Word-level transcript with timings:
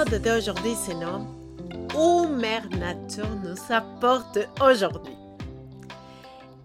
L'épisode 0.00 0.22
d'aujourd'hui 0.22 0.74
se 0.76 0.92
nomme 0.92 1.26
Où 1.94 2.26
Mère 2.26 2.68
Nature 2.70 3.28
nous 3.44 3.56
apporte 3.68 4.38
aujourd'hui? 4.62 5.14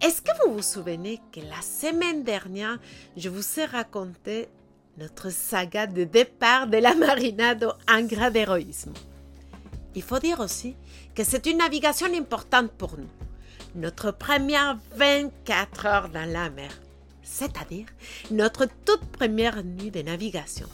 Est-ce 0.01 0.21
que 0.21 0.31
vous 0.45 0.53
vous 0.53 0.61
souvenez 0.61 1.19
que 1.33 1.41
la 1.41 1.61
semaine 1.61 2.23
dernière, 2.23 2.77
je 3.17 3.27
vous 3.27 3.59
ai 3.59 3.65
raconté 3.65 4.47
notre 4.97 5.31
saga 5.31 5.85
de 5.85 6.05
départ 6.05 6.67
de 6.67 6.77
la 6.77 6.93
Marinado 6.95 7.71
en 7.89 8.03
grade 8.03 8.33
d'héroïsme? 8.33 8.93
Il 9.95 10.03
faut 10.03 10.19
dire 10.19 10.39
aussi 10.39 10.75
que 11.13 11.23
c'est 11.23 11.45
une 11.45 11.57
navigation 11.57 12.07
importante 12.13 12.71
pour 12.71 12.97
nous. 12.97 13.09
Notre 13.75 14.11
première 14.11 14.77
24 14.95 15.85
heures 15.87 16.09
dans 16.09 16.31
la 16.31 16.49
mer, 16.49 16.71
c'est-à-dire 17.21 17.87
notre 18.31 18.65
toute 18.85 19.05
première 19.11 19.61
nuit 19.63 19.91
de 19.91 20.03
navigation. 20.03 20.67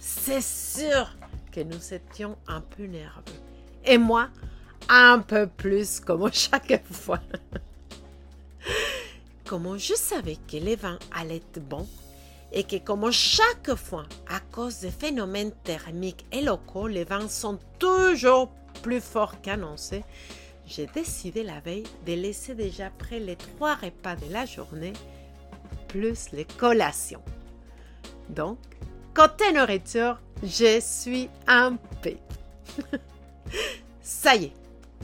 C'est 0.00 0.42
sûr 0.42 1.14
nous 1.64 1.94
étions 1.94 2.36
un 2.46 2.60
peu 2.60 2.84
nerveux. 2.84 3.22
Et 3.84 3.98
moi, 3.98 4.28
un 4.88 5.18
peu 5.20 5.46
plus 5.46 6.00
comme 6.00 6.28
chaque 6.32 6.82
fois. 6.90 7.20
Comme 9.46 9.78
je 9.78 9.94
savais 9.94 10.36
que 10.36 10.56
les 10.56 10.76
vents 10.76 10.98
allaient 11.14 11.36
être 11.36 11.60
bons 11.60 11.88
et 12.52 12.64
que 12.64 12.76
comme 12.76 13.10
chaque 13.10 13.74
fois, 13.74 14.04
à 14.28 14.40
cause 14.40 14.80
des 14.80 14.90
phénomènes 14.90 15.52
thermiques 15.64 16.26
et 16.32 16.42
locaux, 16.42 16.86
les 16.86 17.04
vents 17.04 17.28
sont 17.28 17.58
toujours 17.78 18.50
plus 18.82 19.00
forts 19.00 19.40
qu'annoncé, 19.40 20.04
j'ai 20.66 20.86
décidé 20.86 21.42
la 21.42 21.60
veille 21.60 21.86
de 22.06 22.12
laisser 22.12 22.54
déjà 22.54 22.90
près 22.90 23.20
les 23.20 23.36
trois 23.36 23.74
repas 23.74 24.16
de 24.16 24.30
la 24.30 24.44
journée, 24.44 24.92
plus 25.88 26.30
les 26.32 26.44
collations. 26.44 27.22
Donc, 28.28 28.58
côté 29.14 29.52
nourriture, 29.52 30.20
je 30.42 30.80
suis 30.80 31.28
en 31.48 31.76
paix. 32.02 32.18
Ça 34.02 34.36
y 34.36 34.44
est, 34.44 34.52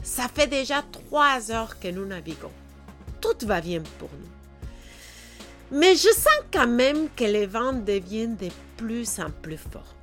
ça 0.03 0.27
fait 0.27 0.47
déjà 0.47 0.83
trois 0.83 1.51
heures 1.51 1.79
que 1.79 1.87
nous 1.87 2.05
naviguons. 2.05 2.51
Tout 3.21 3.45
va 3.45 3.61
bien 3.61 3.81
pour 3.99 4.09
nous. 4.11 5.77
Mais 5.77 5.95
je 5.95 6.09
sens 6.09 6.43
quand 6.51 6.67
même 6.67 7.09
que 7.15 7.23
les 7.23 7.45
vents 7.45 7.73
deviennent 7.73 8.35
de 8.35 8.49
plus 8.77 9.19
en 9.19 9.29
plus 9.41 9.57
forts. 9.57 9.95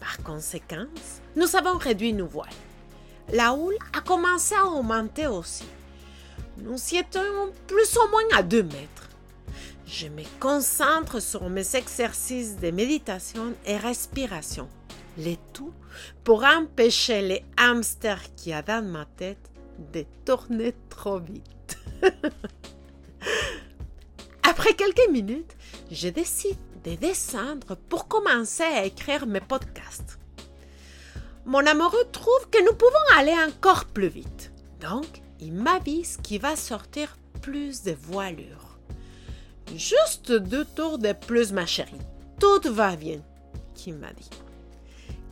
Par 0.00 0.22
conséquent, 0.22 0.86
nous 1.36 1.56
avons 1.56 1.78
réduit 1.78 2.12
nos 2.12 2.26
voiles. 2.26 2.48
La 3.32 3.52
houle 3.54 3.76
a 3.96 4.00
commencé 4.00 4.54
à 4.54 4.66
augmenter 4.66 5.26
aussi. 5.26 5.64
Nous 6.58 6.78
y 6.92 6.98
étions 6.98 7.52
plus 7.66 7.96
ou 7.96 8.10
moins 8.10 8.38
à 8.38 8.42
deux 8.42 8.62
mètres. 8.62 9.01
Je 9.92 10.06
me 10.06 10.22
concentre 10.40 11.20
sur 11.20 11.50
mes 11.50 11.76
exercices 11.76 12.56
de 12.56 12.70
méditation 12.70 13.52
et 13.66 13.76
respiration. 13.76 14.66
Le 15.18 15.34
tout 15.52 15.74
pour 16.24 16.44
empêcher 16.44 17.20
les 17.20 17.44
hamsters 17.58 18.34
qui 18.34 18.54
a 18.54 18.62
dans 18.62 18.82
ma 18.82 19.04
tête 19.04 19.50
de 19.92 20.06
tourner 20.24 20.74
trop 20.88 21.18
vite. 21.18 21.76
Après 24.42 24.72
quelques 24.72 25.10
minutes, 25.10 25.54
je 25.90 26.08
décide 26.08 26.56
de 26.84 26.94
descendre 26.94 27.76
pour 27.90 28.08
commencer 28.08 28.62
à 28.62 28.86
écrire 28.86 29.26
mes 29.26 29.40
podcasts. 29.40 30.18
Mon 31.44 31.66
amoureux 31.66 32.08
trouve 32.12 32.48
que 32.50 32.64
nous 32.64 32.74
pouvons 32.74 33.18
aller 33.18 33.36
encore 33.46 33.84
plus 33.84 34.08
vite. 34.08 34.52
Donc, 34.80 35.20
il 35.38 35.52
m'avise 35.52 36.16
qu'il 36.16 36.40
va 36.40 36.56
sortir 36.56 37.14
plus 37.42 37.82
de 37.82 37.92
voilure. 37.92 38.71
Juste 39.76 40.32
deux 40.32 40.64
tours 40.64 40.98
de 40.98 41.12
plus, 41.12 41.52
ma 41.52 41.66
chérie. 41.66 41.92
Tout 42.38 42.60
va 42.66 42.96
bien, 42.96 43.20
qu'il 43.74 43.94
m'a 43.94 44.12
dit. 44.12 44.28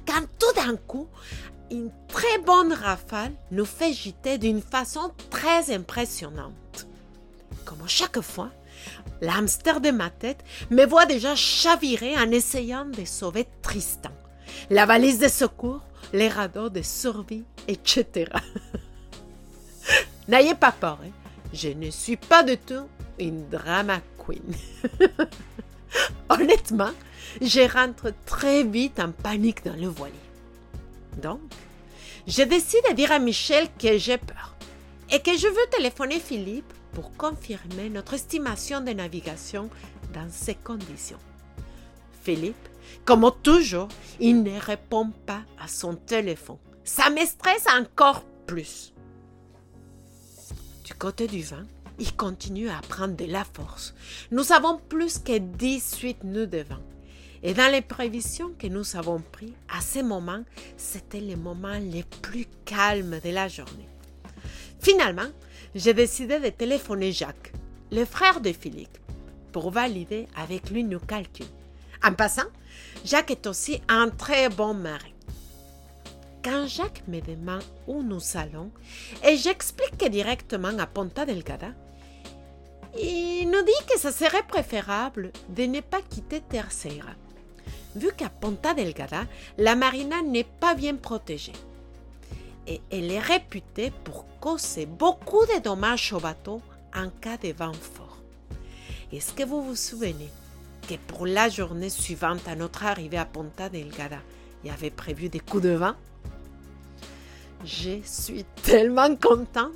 Quand 0.06 0.24
tout 0.38 0.54
d'un 0.54 0.76
coup, 0.76 1.08
une 1.70 1.90
très 2.08 2.38
bonne 2.38 2.72
rafale 2.72 3.32
nous 3.50 3.64
fait 3.64 3.92
gîter 3.92 4.38
d'une 4.38 4.62
façon 4.62 5.12
très 5.30 5.72
impressionnante. 5.74 6.86
Comme 7.64 7.86
chaque 7.86 8.20
fois, 8.20 8.50
l'hamster 9.20 9.80
de 9.80 9.90
ma 9.90 10.10
tête 10.10 10.42
me 10.70 10.84
voit 10.84 11.06
déjà 11.06 11.34
chavirer 11.36 12.16
en 12.18 12.30
essayant 12.30 12.86
de 12.86 13.04
sauver 13.04 13.46
Tristan, 13.62 14.10
la 14.70 14.86
valise 14.86 15.18
de 15.18 15.28
secours, 15.28 15.82
les 16.12 16.28
radeaux 16.28 16.70
de 16.70 16.82
survie, 16.82 17.44
etc. 17.68 18.32
N'ayez 20.28 20.54
pas 20.54 20.72
peur, 20.72 20.98
hein. 21.04 21.19
Je 21.52 21.68
ne 21.68 21.90
suis 21.90 22.16
pas 22.16 22.42
du 22.42 22.56
tout 22.56 22.86
une 23.18 23.48
drama 23.48 24.00
queen. 24.18 24.54
Honnêtement, 26.28 26.92
je 27.40 27.72
rentre 27.72 28.12
très 28.24 28.62
vite 28.64 29.00
en 29.00 29.12
panique 29.12 29.64
dans 29.64 29.76
le 29.76 29.88
voilier. 29.88 30.14
Donc, 31.20 31.40
je 32.26 32.42
décide 32.42 32.84
de 32.88 32.94
dire 32.94 33.12
à 33.12 33.18
Michel 33.18 33.68
que 33.78 33.98
j'ai 33.98 34.18
peur 34.18 34.54
et 35.10 35.20
que 35.20 35.36
je 35.36 35.46
veux 35.46 35.70
téléphoner 35.70 36.20
Philippe 36.20 36.72
pour 36.92 37.16
confirmer 37.16 37.88
notre 37.88 38.14
estimation 38.14 38.80
de 38.80 38.92
navigation 38.92 39.68
dans 40.12 40.28
ces 40.30 40.54
conditions. 40.54 41.18
Philippe, 42.22 42.68
comme 43.04 43.30
toujours, 43.42 43.88
il 44.18 44.42
ne 44.42 44.58
répond 44.58 45.10
pas 45.26 45.42
à 45.58 45.68
son 45.68 45.94
téléphone. 45.94 46.58
Ça 46.84 47.10
me 47.10 47.24
stresse 47.24 47.66
encore 47.78 48.24
plus. 48.46 48.89
Du 50.90 50.96
côté 50.96 51.28
du 51.28 51.42
vent, 51.42 51.62
il 52.00 52.16
continue 52.16 52.68
à 52.68 52.80
prendre 52.88 53.14
de 53.14 53.24
la 53.24 53.44
force. 53.44 53.94
Nous 54.32 54.50
avons 54.50 54.78
plus 54.88 55.20
que 55.20 55.38
18 55.38 56.24
nœuds 56.24 56.48
de 56.48 56.58
vent. 56.58 56.82
Et 57.44 57.54
dans 57.54 57.70
les 57.70 57.80
prévisions 57.80 58.50
que 58.58 58.66
nous 58.66 58.96
avons 58.96 59.20
prises, 59.20 59.52
à 59.68 59.80
ce 59.80 60.00
moment, 60.00 60.42
c'était 60.76 61.20
le 61.20 61.36
moment 61.36 61.78
les 61.80 62.02
plus 62.22 62.46
calmes 62.64 63.20
de 63.24 63.30
la 63.30 63.46
journée. 63.46 63.88
Finalement, 64.80 65.28
j'ai 65.76 65.94
décidé 65.94 66.40
de 66.40 66.48
téléphoner 66.48 67.12
Jacques, 67.12 67.52
le 67.92 68.04
frère 68.04 68.40
de 68.40 68.52
Philippe, 68.52 68.98
pour 69.52 69.70
valider 69.70 70.26
avec 70.36 70.70
lui 70.70 70.82
nos 70.82 70.98
calculs. 70.98 71.46
En 72.02 72.14
passant, 72.14 72.50
Jacques 73.04 73.30
est 73.30 73.46
aussi 73.46 73.80
un 73.88 74.08
très 74.08 74.48
bon 74.48 74.74
marin. 74.74 74.98
Quand 76.42 76.66
Jacques 76.66 77.02
me 77.06 77.20
demande 77.20 77.62
où 77.86 78.02
nous 78.02 78.20
allons 78.34 78.70
et 79.24 79.36
j'explique 79.36 80.08
directement 80.10 80.78
à 80.78 80.86
Ponta 80.86 81.26
Delgada, 81.26 81.72
il 82.98 83.46
nous 83.46 83.62
dit 83.62 83.86
que 83.92 83.98
ce 83.98 84.10
serait 84.10 84.46
préférable 84.46 85.32
de 85.50 85.64
ne 85.64 85.80
pas 85.80 86.00
quitter 86.02 86.40
Terceira 86.40 87.14
vu 87.94 88.12
qu'à 88.16 88.28
Ponta 88.28 88.74
Delgada, 88.74 89.24
la 89.58 89.74
marina 89.74 90.22
n'est 90.22 90.44
pas 90.44 90.74
bien 90.74 90.96
protégée. 90.96 91.52
Et 92.66 92.80
elle 92.90 93.10
est 93.10 93.20
réputée 93.20 93.92
pour 94.04 94.26
causer 94.40 94.86
beaucoup 94.86 95.44
de 95.46 95.60
dommages 95.60 96.12
au 96.12 96.20
bateau 96.20 96.60
en 96.94 97.08
cas 97.20 97.36
de 97.36 97.52
vent 97.52 97.72
fort. 97.72 98.18
Est-ce 99.12 99.32
que 99.32 99.42
vous 99.42 99.62
vous 99.62 99.76
souvenez 99.76 100.30
que 100.88 100.94
pour 101.08 101.26
la 101.26 101.48
journée 101.48 101.90
suivante 101.90 102.46
à 102.46 102.54
notre 102.54 102.84
arrivée 102.84 103.18
à 103.18 103.24
Ponta 103.24 103.68
Delgada, 103.68 104.18
il 104.62 104.70
y 104.70 104.72
avait 104.72 104.90
prévu 104.90 105.28
des 105.28 105.40
coups 105.40 105.64
de 105.64 105.70
vent? 105.70 105.94
Je 107.64 108.00
suis 108.02 108.44
tellement 108.62 109.14
contente. 109.16 109.72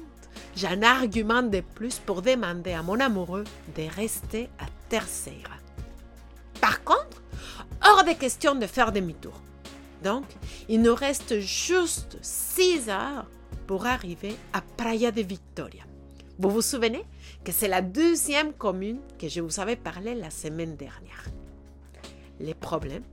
J'ai 0.56 0.68
un 0.68 0.82
argument 0.82 1.42
de 1.42 1.60
plus 1.60 1.98
pour 1.98 2.22
demander 2.22 2.72
à 2.72 2.82
mon 2.82 2.98
amoureux 2.98 3.44
de 3.76 3.82
rester 3.94 4.48
à 4.58 4.66
Terceira. 4.88 5.56
Par 6.60 6.82
contre, 6.82 7.22
hors 7.84 8.04
de 8.04 8.12
question 8.12 8.54
de 8.54 8.66
faire 8.66 8.92
demi-tour. 8.92 9.38
Donc, 10.02 10.24
il 10.68 10.80
nous 10.80 10.94
reste 10.94 11.40
juste 11.40 12.16
6 12.22 12.88
heures 12.88 13.26
pour 13.66 13.86
arriver 13.86 14.36
à 14.52 14.60
Praia 14.60 15.10
de 15.10 15.22
Victoria. 15.22 15.82
Vous 16.38 16.50
vous 16.50 16.62
souvenez 16.62 17.04
que 17.44 17.52
c'est 17.52 17.68
la 17.68 17.82
deuxième 17.82 18.52
commune 18.52 19.00
que 19.18 19.28
je 19.28 19.40
vous 19.40 19.60
avais 19.60 19.76
parlé 19.76 20.14
la 20.14 20.30
semaine 20.30 20.76
dernière. 20.76 21.24
Le 22.40 22.52
problème 22.54 23.04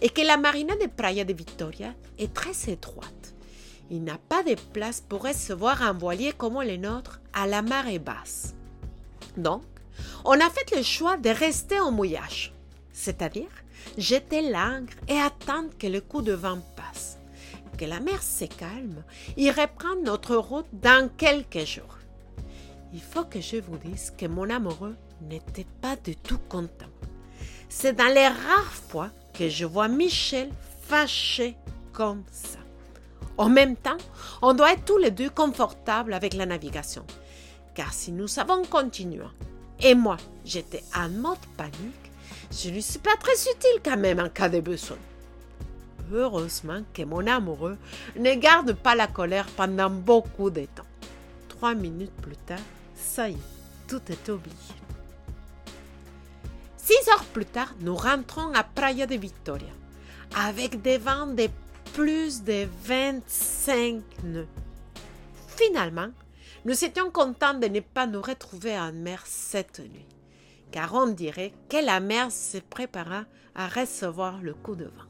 est 0.00 0.10
que 0.10 0.22
la 0.22 0.36
marina 0.36 0.74
de 0.76 0.86
Praia 0.86 1.24
de 1.24 1.32
Victoria 1.32 1.94
est 2.18 2.34
très 2.34 2.70
étroite. 2.70 3.34
Il 3.90 4.04
n'a 4.04 4.18
pas 4.28 4.42
de 4.42 4.54
place 4.72 5.00
pour 5.00 5.22
recevoir 5.22 5.82
un 5.82 5.92
voilier 5.92 6.32
comme 6.32 6.60
le 6.62 6.76
nôtre 6.76 7.20
à 7.32 7.46
la 7.46 7.62
marée 7.62 7.98
basse. 7.98 8.54
Donc, 9.36 9.62
on 10.24 10.32
a 10.32 10.50
fait 10.50 10.76
le 10.76 10.82
choix 10.82 11.16
de 11.16 11.30
rester 11.30 11.80
au 11.80 11.90
mouillage, 11.90 12.52
c'est-à-dire 12.92 13.48
jeter 13.96 14.50
l'ancre 14.50 14.94
et 15.08 15.18
attendre 15.18 15.70
que 15.78 15.86
le 15.86 16.00
coup 16.00 16.22
de 16.22 16.32
vent 16.32 16.58
passe, 16.76 17.18
que 17.78 17.84
la 17.84 18.00
mer 18.00 18.22
se 18.22 18.44
calme 18.44 19.02
et 19.36 19.50
reprendre 19.50 20.02
notre 20.04 20.36
route 20.36 20.66
dans 20.72 21.08
quelques 21.16 21.64
jours. 21.64 21.98
Il 22.92 23.00
faut 23.00 23.24
que 23.24 23.40
je 23.40 23.56
vous 23.56 23.78
dise 23.78 24.12
que 24.16 24.26
mon 24.26 24.50
amoureux 24.50 24.96
n'était 25.22 25.66
pas 25.80 25.96
du 25.96 26.16
tout 26.16 26.38
content. 26.48 26.86
C'est 27.68 27.92
dans 27.92 28.12
les 28.12 28.26
rares 28.26 28.74
fois 28.88 29.10
que 29.34 29.48
je 29.48 29.64
vois 29.64 29.88
Michel 29.88 30.50
fâché 30.82 31.54
comme 31.92 32.24
ça. 32.32 32.58
En 33.36 33.48
même 33.48 33.76
temps, 33.76 33.98
on 34.42 34.54
doit 34.54 34.72
être 34.72 34.84
tous 34.84 34.98
les 34.98 35.10
deux 35.10 35.30
confortables 35.30 36.12
avec 36.12 36.34
la 36.34 36.46
navigation. 36.46 37.04
Car 37.74 37.92
si 37.92 38.10
nous 38.10 38.38
avons 38.38 38.64
continué, 38.64 39.24
et 39.80 39.94
moi 39.94 40.16
j'étais 40.44 40.82
en 40.96 41.08
mode 41.08 41.38
panique, 41.56 42.10
je 42.50 42.70
ne 42.70 42.80
suis 42.80 42.98
pas 42.98 43.16
très 43.20 43.34
utile 43.34 43.80
quand 43.84 43.96
même 43.96 44.18
en 44.18 44.28
cas 44.28 44.48
de 44.48 44.60
besoin. 44.60 44.96
Heureusement 46.12 46.80
que 46.92 47.02
mon 47.02 47.26
amoureux 47.26 47.76
ne 48.18 48.34
garde 48.34 48.72
pas 48.72 48.94
la 48.94 49.06
colère 49.06 49.46
pendant 49.56 49.90
beaucoup 49.90 50.50
de 50.50 50.64
temps. 50.64 50.86
Trois 51.48 51.74
minutes 51.74 52.16
plus 52.22 52.36
tard, 52.36 52.58
ça 52.96 53.28
y 53.28 53.34
est, 53.34 53.86
tout 53.86 54.00
est 54.10 54.28
oublié. 54.28 54.56
Six 56.76 57.08
heures 57.10 57.24
plus 57.26 57.44
tard, 57.44 57.74
nous 57.80 57.94
rentrons 57.94 58.52
à 58.54 58.64
Praia 58.64 59.06
de 59.06 59.16
Victoria, 59.16 59.68
avec 60.34 60.80
des 60.80 60.96
vents 60.96 61.26
de 61.26 61.48
plus 61.98 62.44
de 62.44 62.68
25 62.84 64.02
nœuds. 64.22 64.46
Finalement, 65.48 66.10
nous 66.64 66.84
étions 66.84 67.10
contents 67.10 67.54
de 67.54 67.66
ne 67.66 67.80
pas 67.80 68.06
nous 68.06 68.22
retrouver 68.22 68.78
en 68.78 68.92
mer 68.92 69.24
cette 69.26 69.80
nuit, 69.80 70.06
car 70.70 70.94
on 70.94 71.08
dirait 71.08 71.52
que 71.68 71.84
la 71.84 71.98
mer 71.98 72.30
se 72.30 72.58
prépara 72.58 73.24
à 73.56 73.66
recevoir 73.66 74.40
le 74.40 74.54
coup 74.54 74.76
de 74.76 74.84
vent. 74.84 75.08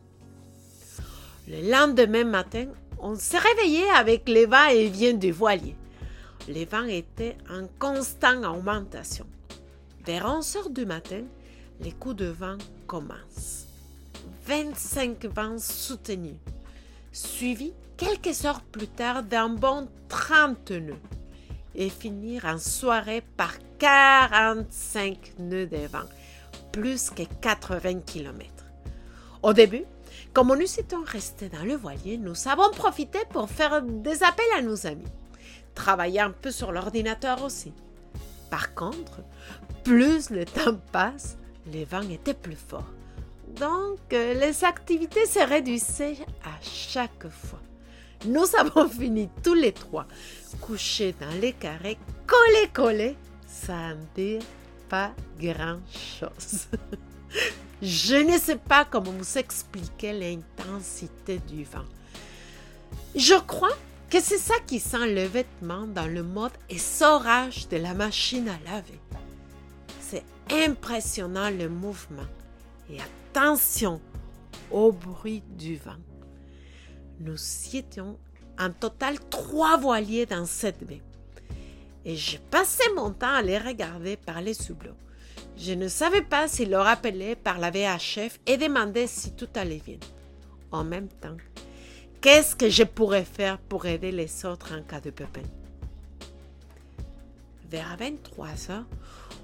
Le 1.47 1.71
lendemain 1.71 2.25
matin, 2.25 2.69
on 3.01 3.17
s'est 3.17 3.37
réveillé 3.37 3.85
avec 3.91 4.27
les 4.27 4.47
va-et-vient 4.47 5.13
du 5.13 5.31
voilier. 5.31 5.77
Les 6.49 6.65
vents 6.65 6.87
étaient 6.87 7.37
en 7.51 7.67
constante 7.79 8.47
augmentation. 8.47 9.27
Vers 10.07 10.25
11 10.25 10.57
heures 10.57 10.71
du 10.71 10.87
matin, 10.87 11.25
les 11.81 11.93
coups 11.93 12.17
de 12.17 12.29
vent 12.29 12.57
commencent. 12.87 13.67
25 14.47 15.27
vents 15.27 15.59
soutenus, 15.59 16.39
suivis 17.19 17.73
quelques 17.97 18.45
heures 18.45 18.61
plus 18.61 18.87
tard 18.87 19.23
d'un 19.25 19.49
bon 19.49 19.89
30 20.09 20.71
nœuds, 20.71 20.95
et 21.75 21.91
finir 21.91 22.45
en 22.45 22.59
soirée 22.59 23.23
par 23.37 23.55
45 23.79 25.35
nœuds 25.39 25.67
de 25.67 25.87
vent, 25.87 26.09
plus 26.73 27.11
que 27.11 27.23
80 27.41 28.01
km. 28.07 28.45
Au 29.43 29.53
début, 29.53 29.85
comme 30.33 30.57
nous 30.57 30.81
étions 30.81 31.03
restés 31.05 31.49
dans 31.49 31.65
le 31.65 31.75
voilier, 31.75 32.19
nous 32.19 32.49
avons 32.49 32.71
profité 32.71 33.19
pour 33.31 33.51
faire 33.51 33.83
des 33.83 34.23
appels 34.23 34.45
à 34.57 34.63
nos 34.63 34.87
amis, 34.87 35.05
travailler 35.75 36.21
un 36.21 36.31
peu 36.31 36.51
sur 36.51 36.73
l'ordinateur 36.73 37.43
aussi. 37.43 37.73
Par 38.51 38.75
contre, 38.75 39.21
plus 39.85 40.31
le 40.31 40.45
temps 40.45 40.77
passe, 40.93 41.37
les 41.67 41.85
vents 41.85 42.09
étaient 42.09 42.35
plus 42.35 42.57
forts. 42.57 42.98
Donc, 43.61 43.99
euh, 44.13 44.35
les 44.35 44.65
activités 44.65 45.27
se 45.27 45.41
réduisaient 45.41 46.19
à 46.45 46.63
chaque 46.63 47.29
fois. 47.29 47.61
Nous 48.27 48.47
avons 48.59 48.89
fini 49.01 49.29
tous 49.43 49.55
les 49.55 49.73
trois 49.73 50.07
couchés 50.61 51.15
dans 51.21 51.41
les 51.41 51.53
carrés, 51.53 51.99
collés, 52.27 52.71
collés, 52.73 53.17
sans 53.47 53.97
dire 54.15 54.43
pas 54.89 55.13
grand-chose. 55.41 56.69
Je 57.83 58.17
ne 58.17 58.39
sais 58.39 58.57
pas 58.57 58.85
comment 58.85 59.13
vous 59.13 59.39
expliquer 59.39 60.13
l'intensité 60.13 61.39
du 61.39 61.65
vent. 61.65 61.85
Je 63.15 63.35
crois 63.35 63.77
que 64.11 64.21
c'est 64.21 64.39
ça 64.39 64.55
qui 64.67 64.81
sent 64.81 65.15
le 65.15 65.25
vêtement 65.25 65.87
dans 65.87 66.07
le 66.07 66.23
mode 66.23 66.53
essorage 66.71 67.69
de 67.69 67.77
la 67.77 67.95
machine 67.95 68.49
à 68.49 68.71
laver. 68.71 69.01
C'est 70.01 70.25
impressionnant 70.51 71.51
le 71.51 71.69
mouvement. 71.69 72.27
Et 72.91 72.99
attention 73.29 74.01
au 74.71 74.91
bruit 74.91 75.43
du 75.51 75.77
vent. 75.77 76.01
Nous 77.21 77.37
étions 77.75 78.19
en 78.59 78.71
total 78.71 79.19
trois 79.29 79.77
voiliers 79.77 80.25
dans 80.25 80.47
cette 80.47 80.83
baie. 80.85 81.03
Et 82.05 82.17
j'ai 82.17 82.39
passé 82.39 82.83
mon 82.97 83.11
temps 83.11 83.35
à 83.35 83.43
les 83.43 83.59
regarder 83.59 84.17
par 84.17 84.41
les 84.41 84.55
soublots. 84.55 84.97
Je 85.59 85.73
ne 85.73 85.89
savais 85.89 86.23
pas 86.23 86.49
s'ils 86.49 86.71
leur 86.71 86.87
appelaient 86.87 87.37
par 87.37 87.59
la 87.59 87.71
VHF 87.71 88.39
et 88.47 88.57
demandaient 88.57 89.07
si 89.07 89.33
tout 89.33 89.49
allait 89.57 89.83
bien. 89.85 89.99
En 90.73 90.85
même 90.85 91.09
temps, 91.09 91.37
qu'est-ce 92.23 92.57
que 92.57 92.71
je 92.71 92.85
pourrais 92.85 93.25
faire 93.25 93.59
pour 93.59 93.85
aider 93.85 94.13
les 94.13 94.47
autres 94.47 94.75
en 94.75 94.83
cas 94.83 95.01
de 95.01 95.11
pépin? 95.11 95.43
Vers 97.71 97.97
23 97.99 98.71
heures, 98.71 98.87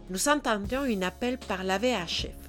nous 0.08 0.28
entendions 0.28 0.82
un 0.82 1.02
appel 1.02 1.38
par 1.38 1.64
la 1.64 1.76
VHF. 1.76 2.43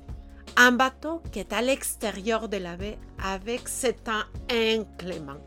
Un 0.57 0.71
bateau 0.71 1.21
qui 1.31 1.39
est 1.39 1.51
à 1.51 1.61
l'extérieur 1.61 2.47
de 2.47 2.57
la 2.57 2.77
baie 2.77 2.97
avec 3.21 3.67
ce 3.67 3.87
temps 3.87 4.23
inclément. 4.49 5.37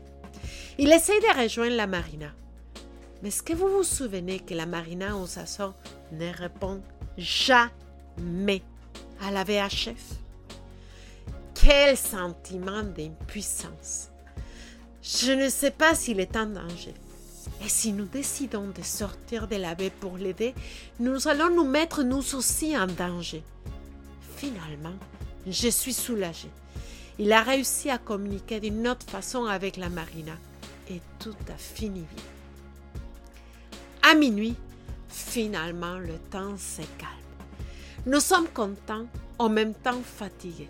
Il 0.77 0.91
essaye 0.93 1.19
de 1.19 1.41
rejoindre 1.41 1.75
la 1.75 1.87
marina. 1.87 2.31
Mais 3.21 3.29
est-ce 3.29 3.41
que 3.41 3.53
vous 3.53 3.67
vous 3.69 3.83
souvenez 3.83 4.39
que 4.39 4.53
la 4.53 4.67
marina 4.67 5.17
aux 5.17 5.39
Açores 5.39 5.73
ne 6.11 6.31
répond 6.31 6.81
jamais 7.17 8.61
à 9.21 9.31
la 9.31 9.43
VHF? 9.43 10.19
Quel 11.55 11.97
sentiment 11.97 12.83
d'impuissance! 12.83 14.09
Je 15.01 15.31
ne 15.31 15.49
sais 15.49 15.71
pas 15.71 15.95
s'il 15.95 16.19
est 16.19 16.37
en 16.37 16.45
danger. 16.45 16.93
Et 17.65 17.67
si 17.67 17.93
nous 17.93 18.05
décidons 18.05 18.67
de 18.67 18.83
sortir 18.83 19.47
de 19.47 19.55
la 19.55 19.73
baie 19.73 19.89
pour 19.89 20.17
l'aider, 20.17 20.53
nous 20.99 21.27
allons 21.27 21.49
nous 21.49 21.67
mettre 21.67 22.03
nous 22.03 22.35
aussi 22.35 22.77
en 22.77 22.87
danger. 22.87 23.43
Finalement, 24.39 24.95
je 25.45 25.67
suis 25.67 25.91
soulagée. 25.91 26.49
Il 27.17 27.33
a 27.33 27.43
réussi 27.43 27.89
à 27.89 27.97
communiquer 27.97 28.61
d'une 28.61 28.87
autre 28.87 29.05
façon 29.05 29.43
avec 29.43 29.75
la 29.75 29.89
marina 29.89 30.31
et 30.89 31.01
tout 31.19 31.35
a 31.49 31.57
fini 31.57 32.05
bien. 32.15 32.23
À 34.01 34.15
minuit, 34.15 34.55
finalement, 35.09 35.99
le 35.99 36.17
temps 36.31 36.55
se 36.55 36.83
calme. 36.97 37.11
Nous 38.05 38.21
sommes 38.21 38.47
contents, 38.47 39.07
en 39.39 39.49
même 39.49 39.73
temps 39.73 40.01
fatigués. 40.01 40.69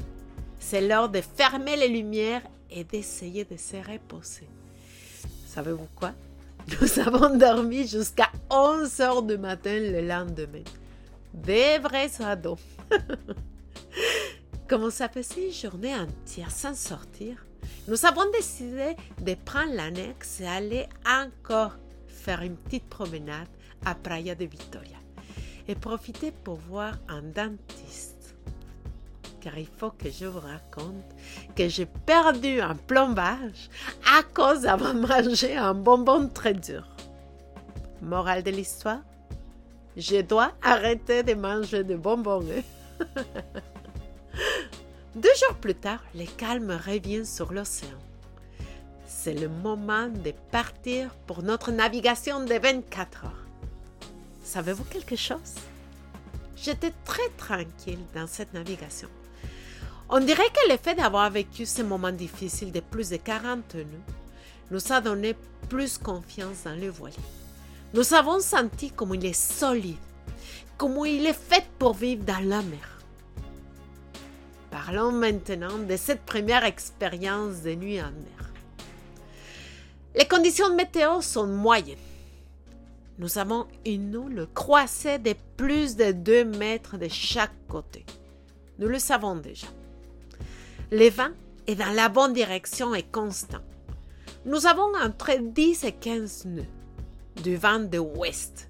C'est 0.58 0.82
l'heure 0.82 1.10
de 1.10 1.22
fermer 1.22 1.76
les 1.76 1.90
lumières 1.90 2.42
et 2.72 2.84
d'essayer 2.84 3.46
de 3.46 3.56
se 3.56 3.76
reposer. 3.76 4.50
Savez-vous 5.46 5.90
quoi? 5.96 6.14
Nous 6.82 7.00
avons 7.06 7.38
dormi 7.38 7.88
jusqu'à 7.88 8.32
11 8.50 9.00
heures 9.00 9.22
du 9.22 9.38
matin 9.38 9.78
le 9.80 10.02
lendemain. 10.02 10.64
Des 11.32 11.78
vrais 11.78 12.10
ados. 12.20 12.58
Comme 14.68 14.92
s'est 14.92 15.10
passé 15.10 15.48
une 15.48 15.54
journée 15.54 15.96
entière 15.96 16.52
sans 16.52 16.76
sortir, 16.76 17.46
nous 17.88 18.06
avons 18.06 18.30
décidé 18.32 18.96
de 19.22 19.34
prendre 19.34 19.74
l'annexe 19.74 20.42
et 20.42 20.48
aller 20.48 20.88
encore 21.08 21.78
faire 22.08 22.42
une 22.42 22.56
petite 22.56 22.88
promenade 22.88 23.48
à 23.86 23.96
Praia 23.96 24.36
de 24.36 24.46
Victoria 24.46 24.98
et 25.68 25.76
profiter 25.76 26.32
pour 26.32 26.58
voir 26.58 26.94
un 27.08 27.22
dentiste 27.22 28.20
car 29.40 29.58
il 29.58 29.68
faut 29.68 29.92
que 29.92 30.10
je 30.10 30.26
vous 30.26 30.40
raconte 30.40 31.16
que 31.56 31.68
j'ai 31.68 31.86
perdu 31.86 32.62
un 32.62 32.76
plombage 32.76 33.70
à 34.06 34.24
cause 34.24 34.62
d'avoir 34.62 34.94
mangé 34.96 35.56
un 35.56 35.74
bonbon 35.74 36.28
très 36.28 36.54
dur. 36.54 36.88
Morale 38.02 38.44
de 38.44 38.52
l'histoire 38.52 39.02
Je 39.98 40.22
dois 40.22 40.52
arrêter 40.62 41.24
de 41.24 41.34
manger 41.34 41.84
de 41.84 41.96
bonbons. 41.96 42.46
Deux 45.16 45.36
jours 45.40 45.56
plus 45.56 45.76
tard, 45.76 46.04
le 46.16 46.26
calme 46.26 46.72
revient 46.72 47.26
sur 47.26 47.52
l'océan. 47.52 47.98
C'est 49.06 49.34
le 49.34 49.50
moment 49.50 50.08
de 50.08 50.32
partir 50.52 51.14
pour 51.28 51.44
notre 51.44 51.72
navigation 51.72 52.46
de 52.46 52.54
24 52.54 53.26
heures. 53.26 53.46
Savez-vous 54.44 54.86
quelque 54.86 55.16
chose? 55.16 55.56
J'étais 56.56 56.94
très 57.06 57.30
tranquille 57.38 58.00
dans 58.14 58.28
cette 58.28 58.54
navigation. 58.54 59.10
On 60.10 60.20
dirait 60.20 60.50
que 60.50 60.72
le 60.72 60.78
fait 60.78 60.96
d'avoir 60.96 61.30
vécu 61.30 61.66
ces 61.66 61.84
moments 61.84 62.12
difficiles 62.12 62.72
de 62.72 62.80
plus 62.80 63.10
de 63.10 63.18
40 63.18 63.76
nœuds 63.76 63.86
nous 64.72 64.92
a 64.92 65.02
donné 65.02 65.36
plus 65.70 65.98
confiance 65.98 66.64
dans 66.66 66.76
le 66.76 66.90
voilier. 66.90 67.16
Nous 67.94 68.14
avons 68.14 68.40
senti 68.40 68.92
comme 68.92 69.16
il 69.16 69.26
est 69.26 69.34
solide, 69.34 69.98
comme 70.80 71.06
il 71.06 71.28
est 71.28 71.34
fait 71.34 71.66
pour 71.78 71.94
vivre 71.94 72.24
dans 72.24 72.40
la 72.40 72.62
mer. 72.62 73.04
Parlons 74.72 75.12
maintenant 75.12 75.78
de 75.78 75.98
cette 75.98 76.22
première 76.22 76.64
expérience 76.64 77.62
de 77.64 77.76
nuit 77.76 78.02
en 78.02 78.12
mer. 78.12 78.54
Les 80.16 80.26
conditions 80.26 80.74
météo 80.74 81.22
sont 81.22 81.48
moyennes. 81.48 81.98
Nous 83.18 83.38
avons 83.38 83.68
une 83.86 84.16
eau 84.16 84.30
croisée 84.56 85.20
de 85.20 85.36
plus 85.58 85.98
de 85.98 86.14
2 86.14 86.46
mètres 86.46 86.98
de 86.98 87.10
chaque 87.10 87.68
côté. 87.68 88.06
Nous 88.80 88.88
le 88.88 89.00
savons 89.00 89.36
déjà. 89.36 89.68
Le 90.92 91.10
vent 91.10 91.32
est 91.68 91.76
dans 91.76 91.94
la 91.94 92.08
bonne 92.08 92.32
direction 92.32 92.96
et 92.96 93.04
constant. 93.04 93.60
Nous 94.46 94.66
avons 94.66 94.96
entre 95.04 95.38
10 95.42 95.84
et 95.84 95.92
15 95.92 96.46
nœuds 96.46 96.64
du 97.44 97.58
vent 97.58 97.80
de 97.80 97.98
ouest. 97.98 98.69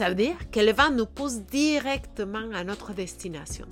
Ça 0.00 0.08
veut 0.08 0.14
dire 0.14 0.50
que 0.50 0.60
le 0.60 0.72
vent 0.72 0.90
nous 0.90 1.04
pousse 1.04 1.40
directement 1.40 2.54
à 2.54 2.64
notre 2.64 2.94
destination. 2.94 3.66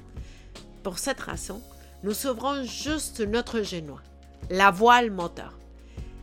Pour 0.82 0.98
cette 0.98 1.20
raison, 1.20 1.62
nous 2.02 2.26
ouvrons 2.26 2.64
juste 2.64 3.20
notre 3.20 3.62
génois, 3.62 4.02
la 4.50 4.70
voile 4.70 5.10
moteur. 5.10 5.58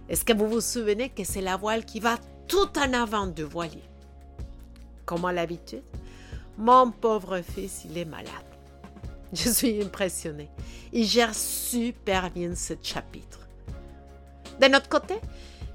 Est-ce 0.08 0.24
que 0.24 0.34
vous 0.34 0.48
vous 0.48 0.62
souvenez 0.62 1.10
que 1.10 1.24
c'est 1.24 1.42
la 1.42 1.58
voile 1.58 1.86
qui 1.86 2.00
va 2.00 2.20
tout 2.48 2.70
en 2.78 2.94
avant 2.94 3.26
du 3.26 3.42
voilier? 3.42 3.82
Comme 5.08 5.26
à 5.26 5.34
l'habitude, 5.34 5.82
mon 6.56 6.92
pauvre 6.92 7.42
fils, 7.42 7.82
il 7.90 7.98
est 7.98 8.06
malade. 8.06 8.30
Je 9.34 9.50
suis 9.50 9.82
impressionnée. 9.82 10.52
Il 10.94 11.08
gère 11.08 11.34
super 11.34 12.30
bien 12.30 12.54
ce 12.54 12.76
chapitre. 12.84 13.40
De 14.62 14.68
notre 14.68 14.88
côté, 14.88 15.16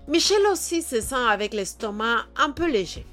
Michel 0.07 0.47
aussi 0.53 0.83
se 0.83 1.01
sent 1.01 1.27
avec 1.29 1.53
l'estomac 1.53 2.27
un 2.37 2.53
peu 2.53 2.71
léger. 2.71 3.05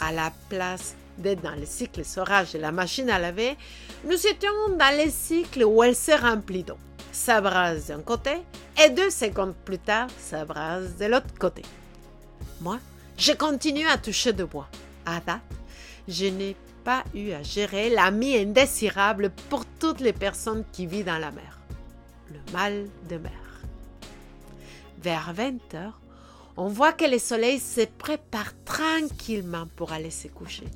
À 0.00 0.12
la 0.12 0.32
place 0.48 0.94
d'être 1.18 1.42
dans 1.42 1.54
le 1.54 1.66
cycle 1.66 2.04
sorage 2.04 2.52
de 2.52 2.58
la 2.58 2.72
machine 2.72 3.10
à 3.10 3.18
laver, 3.18 3.56
nous 4.04 4.26
étions 4.26 4.76
dans 4.78 5.04
le 5.04 5.10
cycle 5.10 5.64
où 5.64 5.82
elle 5.82 5.96
se 5.96 6.12
remplit 6.12 6.64
d'eau. 6.64 6.78
Ça 7.12 7.40
d'un 7.40 8.00
côté 8.00 8.38
et 8.82 8.90
deux 8.90 9.10
secondes 9.10 9.54
plus 9.64 9.78
tard, 9.78 10.08
ça 10.18 10.44
de 10.44 11.04
l'autre 11.04 11.34
côté. 11.38 11.62
Moi, 12.60 12.78
je 13.18 13.32
continue 13.32 13.86
à 13.86 13.98
toucher 13.98 14.32
de 14.32 14.44
bois. 14.44 14.68
À 15.04 15.20
date, 15.20 15.40
je 16.08 16.26
n'ai 16.26 16.56
pas 16.84 17.04
eu 17.14 17.32
à 17.32 17.42
gérer 17.42 17.90
l'ami 17.90 18.36
indésirable 18.36 19.30
pour 19.50 19.66
toutes 19.78 20.00
les 20.00 20.12
personnes 20.12 20.64
qui 20.72 20.86
vivent 20.86 21.06
dans 21.06 21.18
la 21.18 21.30
mer, 21.30 21.58
le 22.32 22.52
mal 22.52 22.86
de 23.08 23.16
mer. 23.18 23.32
Vers 25.02 25.32
20 25.34 25.74
heures, 25.74 25.99
on 26.56 26.68
voit 26.68 26.92
que 26.92 27.04
le 27.04 27.18
soleil 27.18 27.58
se 27.58 27.82
prépare 27.86 28.52
tranquillement 28.64 29.66
pour 29.76 29.92
aller 29.92 30.10
se 30.10 30.28
coucher. 30.28 30.66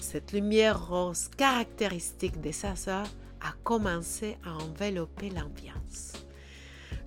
Cette 0.00 0.32
lumière 0.32 0.88
rose 0.88 1.28
caractéristique 1.36 2.40
des 2.40 2.64
heures 2.64 3.06
a 3.40 3.52
commencé 3.64 4.36
à 4.44 4.54
envelopper 4.54 5.30
l'ambiance. 5.30 6.12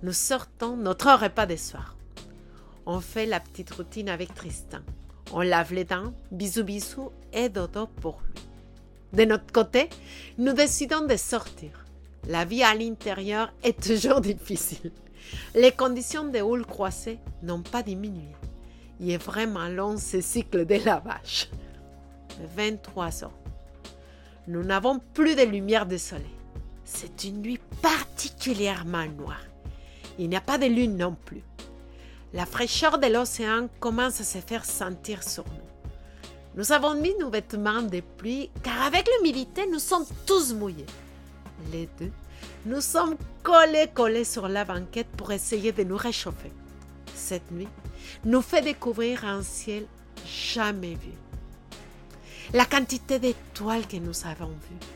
Nous 0.03 0.13
sortons 0.13 0.75
notre 0.75 1.11
repas 1.13 1.45
de 1.45 1.55
soir. 1.55 1.95
On 2.85 2.99
fait 2.99 3.25
la 3.25 3.39
petite 3.39 3.71
routine 3.71 4.09
avec 4.09 4.33
Tristan. 4.33 4.79
On 5.31 5.41
lave 5.41 5.73
les 5.73 5.85
dents, 5.85 6.13
bisous 6.31 6.63
bisous 6.63 7.11
et 7.33 7.49
dodo 7.49 7.87
pour 7.87 8.21
lui. 8.21 8.43
De 9.13 9.25
notre 9.25 9.51
côté, 9.51 9.89
nous 10.37 10.53
décidons 10.53 11.05
de 11.05 11.15
sortir. 11.15 11.85
La 12.27 12.45
vie 12.45 12.63
à 12.63 12.75
l'intérieur 12.75 13.53
est 13.63 13.81
toujours 13.81 14.21
difficile. 14.21 14.91
Les 15.53 15.71
conditions 15.71 16.25
de 16.25 16.39
houle 16.39 16.65
croisée 16.65 17.19
n'ont 17.43 17.61
pas 17.61 17.83
diminué. 17.83 18.27
Il 18.99 19.11
est 19.11 19.23
vraiment 19.23 19.67
long 19.67 19.97
ce 19.97 20.21
cycle 20.21 20.65
de 20.65 20.75
lavage. 20.85 21.49
23 22.55 23.23
heures. 23.23 23.31
Nous 24.47 24.63
n'avons 24.63 24.99
plus 25.13 25.35
de 25.35 25.43
lumière 25.43 25.85
de 25.85 25.97
soleil. 25.97 26.25
C'est 26.83 27.23
une 27.23 27.41
nuit 27.41 27.59
particulièrement 27.81 29.05
noire. 29.07 29.41
Il 30.19 30.29
n'y 30.29 30.35
a 30.35 30.41
pas 30.41 30.57
de 30.57 30.65
lune 30.65 30.97
non 30.97 31.15
plus. 31.25 31.43
La 32.33 32.45
fraîcheur 32.45 32.99
de 32.99 33.07
l'océan 33.07 33.69
commence 33.79 34.21
à 34.21 34.23
se 34.23 34.37
faire 34.39 34.65
sentir 34.65 35.23
sur 35.23 35.45
nous. 35.45 35.65
Nous 36.55 36.71
avons 36.71 36.95
mis 36.95 37.15
nos 37.19 37.29
vêtements 37.29 37.81
de 37.81 38.01
pluie 38.01 38.49
car 38.63 38.81
avec 38.83 39.09
l'humidité, 39.17 39.67
nous 39.67 39.79
sommes 39.79 40.05
tous 40.25 40.53
mouillés. 40.53 40.85
Les 41.71 41.89
deux 41.99 42.11
nous 42.65 42.81
sommes 42.81 43.15
collés 43.43 43.89
collés 43.93 44.23
sur 44.23 44.47
la 44.47 44.65
banquette 44.65 45.09
pour 45.17 45.31
essayer 45.31 45.71
de 45.71 45.83
nous 45.83 45.97
réchauffer. 45.97 46.51
Cette 47.13 47.51
nuit 47.51 47.67
nous 48.23 48.41
fait 48.41 48.61
découvrir 48.61 49.25
un 49.25 49.43
ciel 49.43 49.85
jamais 50.25 50.95
vu. 50.95 51.11
La 52.53 52.65
quantité 52.65 53.19
d'étoiles 53.19 53.87
que 53.87 53.97
nous 53.97 54.25
avons 54.25 54.49
vues, 54.49 54.87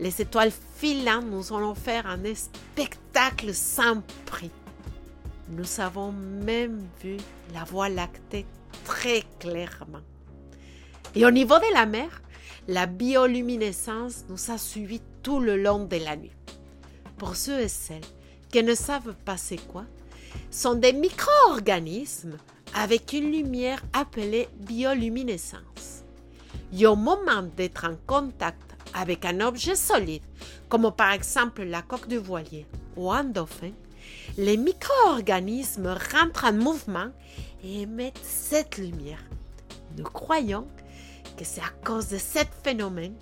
les 0.00 0.22
étoiles 0.22 0.52
filantes 0.76 1.26
nous 1.30 1.52
ont 1.52 1.70
offert 1.70 2.06
un 2.06 2.18
spectacle 2.34 3.52
sans 3.52 4.02
prix. 4.26 4.50
Nous 5.50 5.80
avons 5.80 6.12
même 6.12 6.86
vu 7.02 7.16
la 7.52 7.64
voie 7.64 7.88
lactée 7.88 8.46
très 8.84 9.22
clairement. 9.38 10.02
Et 11.14 11.24
au 11.24 11.30
niveau 11.30 11.58
de 11.58 11.74
la 11.74 11.86
mer, 11.86 12.22
la 12.68 12.86
bioluminescence 12.86 14.24
nous 14.28 14.50
a 14.50 14.58
suivis 14.58 15.02
tout 15.22 15.40
le 15.40 15.56
long 15.56 15.84
de 15.84 15.96
la 15.96 16.16
nuit 16.16 16.37
pour 17.18 17.36
ceux 17.36 17.60
et 17.60 17.68
celles 17.68 18.00
qui 18.50 18.62
ne 18.62 18.74
savent 18.74 19.14
pas 19.24 19.36
c'est 19.36 19.66
quoi, 19.68 19.84
sont 20.50 20.74
des 20.74 20.92
micro-organismes 20.92 22.36
avec 22.74 23.12
une 23.12 23.32
lumière 23.32 23.82
appelée 23.92 24.48
bioluminescence. 24.60 26.04
Et 26.72 26.86
au 26.86 26.96
moment 26.96 27.42
d'être 27.56 27.84
en 27.86 27.96
contact 28.06 28.76
avec 28.94 29.24
un 29.24 29.40
objet 29.40 29.74
solide, 29.74 30.22
comme 30.68 30.90
par 30.92 31.12
exemple 31.12 31.62
la 31.62 31.82
coque 31.82 32.08
de 32.08 32.18
voilier 32.18 32.66
ou 32.96 33.10
un 33.10 33.24
dauphin, 33.24 33.72
les 34.36 34.56
micro-organismes 34.56 35.96
rentrent 36.12 36.44
en 36.44 36.52
mouvement 36.52 37.10
et 37.62 37.82
émettent 37.82 38.20
cette 38.22 38.78
lumière. 38.78 39.22
Nous 39.96 40.04
croyons 40.04 40.66
que 41.36 41.44
c'est 41.44 41.60
à 41.60 41.70
cause 41.84 42.08
de 42.08 42.18
ce 42.18 42.40
phénomène 42.62 43.16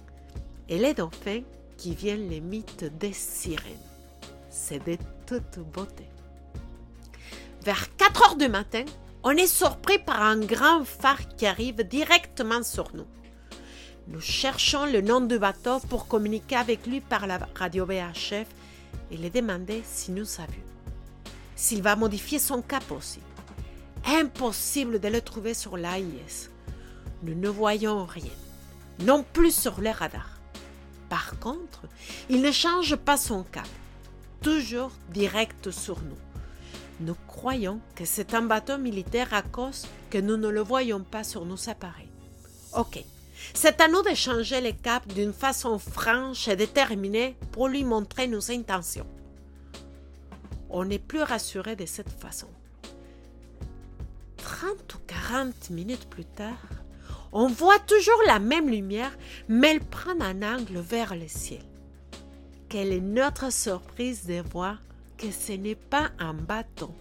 et 0.69 0.79
les 0.79 0.95
dauphins 0.95 1.43
qui 1.77 1.95
viennent 1.95 2.29
les 2.29 2.41
mythes 2.41 2.85
des 2.99 3.13
sirènes. 3.13 3.86
C'est 4.59 4.85
de 4.85 4.97
toute 5.27 5.59
beauté. 5.73 6.09
Vers 7.63 7.95
4 7.97 8.23
heures 8.23 8.37
du 8.37 8.49
matin, 8.49 8.85
on 9.23 9.31
est 9.31 9.47
surpris 9.47 9.99
par 9.99 10.23
un 10.23 10.41
grand 10.41 10.85
phare 10.85 11.29
qui 11.37 11.47
arrive 11.47 11.85
directement 11.85 12.63
sur 12.63 12.89
nous. 12.95 13.07
Nous 14.09 14.21
cherchons 14.21 14.87
le 14.87 15.03
nom 15.03 15.21
du 15.21 15.39
bateau 15.39 15.79
pour 15.89 16.09
communiquer 16.09 16.57
avec 16.57 16.87
lui 16.87 17.01
par 17.01 17.27
la 17.27 17.39
radio 17.55 17.85
VHF 17.85 18.49
et 19.11 19.17
lui 19.17 19.31
demander 19.31 19.83
si 19.85 20.11
nous 20.11 20.25
savions. 20.25 20.65
S'il 21.55 21.83
va 21.83 21.95
modifier 21.95 22.39
son 22.39 22.63
cap 22.63 22.91
aussi. 22.91 23.21
Impossible 24.07 25.01
de 25.01 25.09
le 25.09 25.21
trouver 25.21 25.55
sur 25.55 25.77
l'AIS. 25.77 26.51
Nous 27.23 27.35
ne 27.35 27.49
voyons 27.49 28.05
rien, 28.05 28.33
non 29.01 29.23
plus 29.23 29.55
sur 29.55 29.81
les 29.81 29.93
radars. 29.93 30.41
Par 31.09 31.39
contre, 31.39 31.83
il 32.31 32.41
ne 32.41 32.51
change 32.51 32.97
pas 32.97 33.17
son 33.17 33.45
cap, 33.45 33.69
toujours 34.43 34.93
direct 35.13 35.71
sur 35.71 36.01
nous. 36.01 36.17
Nous 37.01 37.17
croyons 37.27 37.81
que 37.95 38.05
c'est 38.05 38.35
un 38.35 38.43
bateau 38.43 38.79
militaire 38.79 39.35
à 39.35 39.43
cause 39.43 39.87
que 40.11 40.19
nous 40.19 40.37
ne 40.37 40.49
le 40.49 40.61
voyons 40.63 41.01
pas 41.01 41.25
sur 41.25 41.45
nos 41.45 41.69
appareils. 41.69 42.09
Ok, 42.75 43.05
c'est 43.55 43.81
à 43.81 43.89
nous 43.89 44.03
de 44.03 44.15
changer 44.15 44.61
les 44.61 44.73
caps 44.73 45.07
d'une 45.15 45.33
façon 45.33 45.79
franche 45.79 46.49
et 46.49 46.57
déterminée 46.57 47.37
pour 47.53 47.69
lui 47.69 47.85
montrer 47.85 48.27
nos 48.29 48.51
intentions. 48.51 49.07
On 50.71 50.85
n'est 50.85 50.99
plus 50.99 51.23
rassuré 51.23 51.77
de 51.77 51.87
cette 51.87 52.11
façon. 52.11 52.49
30 54.39 54.95
ou 54.95 54.99
40 55.07 55.71
minutes 55.71 56.09
plus 56.09 56.25
tard, 56.25 56.69
on 57.33 57.49
voit 57.49 57.79
toujours 57.81 58.23
la 58.27 58.39
même 58.39 58.69
lumière, 58.71 59.17
mais 59.49 59.73
elle 59.73 59.81
prend 59.81 60.19
un 60.21 60.43
angle 60.43 60.79
vers 60.79 61.15
le 61.15 61.29
ciel. 61.29 61.63
Quelle 62.69 62.93
est 62.93 63.01
notre 63.01 63.53
surprise 63.53 64.27
de 64.27 64.43
voir 64.51 64.79
que 65.17 65.31
ce 65.31 65.53
n'est 65.53 65.75
pas 65.75 66.11
un 66.19 66.35
bâton, 66.35 66.93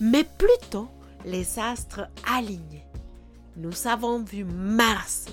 mais 0.00 0.24
plutôt 0.24 0.88
les 1.24 1.58
astres 1.58 2.08
alignés. 2.26 2.84
Nous 3.56 3.86
avons 3.86 4.22
vu 4.22 4.44
Mars, 4.44 5.26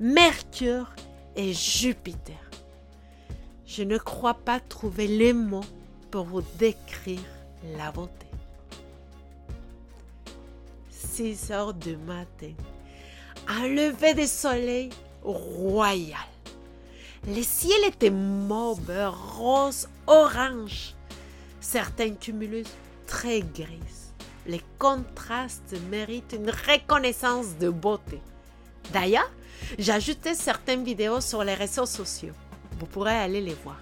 Mercure 0.00 0.92
et 1.36 1.52
Jupiter. 1.52 2.50
Je 3.66 3.82
ne 3.82 3.98
crois 3.98 4.34
pas 4.34 4.60
trouver 4.60 5.06
les 5.06 5.32
mots 5.32 5.64
pour 6.10 6.24
vous 6.24 6.42
décrire 6.58 7.20
la 7.78 7.90
beauté. 7.92 8.26
6 10.90 11.50
heures 11.50 11.74
du 11.74 11.96
matin 11.96 12.52
un 13.48 13.68
lever 13.68 14.14
de 14.14 14.26
soleil 14.26 14.90
royal. 15.22 16.31
Le 17.28 17.42
ciel 17.42 17.84
était 17.86 18.10
mauve, 18.10 18.90
rose, 19.36 19.88
orange, 20.08 20.96
certains 21.60 22.14
cumulus 22.14 22.66
très 23.06 23.42
gris. 23.42 23.78
Les 24.44 24.60
contrastes 24.76 25.76
méritent 25.88 26.32
une 26.36 26.50
reconnaissance 26.50 27.56
de 27.60 27.70
beauté. 27.70 28.20
D'ailleurs, 28.92 29.30
ajouté 29.88 30.34
certaines 30.34 30.82
vidéos 30.82 31.20
sur 31.20 31.44
les 31.44 31.54
réseaux 31.54 31.86
sociaux. 31.86 32.34
Vous 32.80 32.86
pourrez 32.86 33.14
aller 33.14 33.40
les 33.40 33.54
voir. 33.62 33.78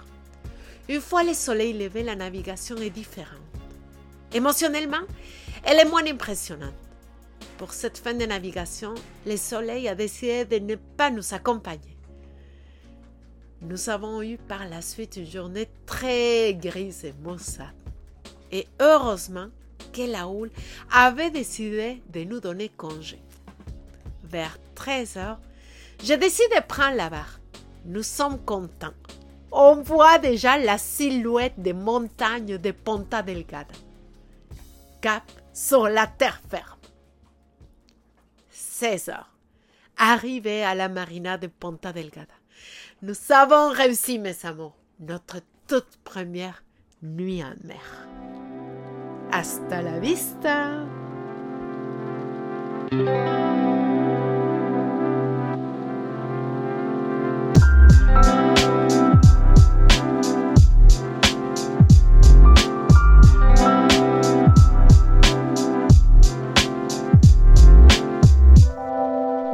Une 0.91 1.01
fois 1.01 1.23
le 1.23 1.33
soleil 1.33 1.73
levé, 1.73 2.03
la 2.03 2.17
navigation 2.17 2.77
est 2.77 2.91
différente. 2.91 3.41
Émotionnellement, 4.35 5.07
elle 5.65 5.79
est 5.79 5.89
moins 5.89 6.07
impressionnante. 6.07 6.75
Pour 7.57 7.73
cette 7.73 7.97
fin 7.97 8.13
de 8.13 8.27
navigation, 8.27 8.95
le 9.25 9.39
soleil 9.39 9.89
a 9.89 9.95
décidé 9.95 10.45
de 10.45 10.59
ne 10.59 10.75
pas 10.75 11.11
nous 11.11 11.33
accompagner. 11.33 11.97
Nous 13.63 13.91
avons 13.91 14.23
eu 14.23 14.39
par 14.39 14.67
la 14.69 14.81
suite 14.81 15.17
une 15.17 15.27
journée 15.27 15.69
très 15.85 16.55
grise 16.55 17.05
et 17.05 17.15
maussade. 17.23 17.75
Et 18.51 18.67
heureusement 18.81 19.49
que 19.93 20.11
la 20.11 20.29
houle 20.29 20.51
avait 20.91 21.31
décidé 21.31 22.03
de 22.09 22.25
nous 22.25 22.41
donner 22.41 22.71
congé. 22.71 23.21
Vers 24.25 24.59
13 24.75 25.17
heures, 25.19 25.41
j'ai 26.03 26.17
décidé 26.17 26.57
de 26.57 26.67
prendre 26.67 26.97
la 26.97 27.11
barre. 27.11 27.39
Nous 27.85 28.03
sommes 28.03 28.39
contents. 28.39 28.95
On 29.53 29.83
voit 29.83 30.19
déjà 30.19 30.57
la 30.57 30.79
silhouette 30.79 31.59
des 31.59 31.75
montagnes 31.75 32.57
de 32.57 32.71
Ponta 32.71 33.23
Delgada. 33.23 33.75
Cap 35.03 35.25
sur 35.53 35.89
la 35.89 36.07
terre 36.07 36.41
ferme. 36.49 36.79
16 38.49 39.11
heures. 39.11 39.31
Arrivé 39.99 40.65
à 40.65 40.75
la 40.75 40.89
marina 40.89 41.37
de 41.37 41.47
Ponta 41.47 41.93
Delgada. 41.93 42.33
Nous 43.03 43.15
avons 43.31 43.71
réussi, 43.71 44.19
mes 44.19 44.37
amours, 44.45 44.77
notre 45.01 45.39
toute 45.67 45.97
première 46.05 46.63
nuit 47.03 47.43
en 47.43 47.55
mer. 47.67 47.81
Hasta 49.33 49.81
la 49.81 49.99
vista! 49.99 50.85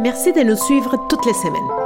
Merci 0.00 0.32
de 0.32 0.42
nous 0.42 0.56
suivre 0.56 1.06
toutes 1.08 1.26
les 1.26 1.34
semaines. 1.34 1.85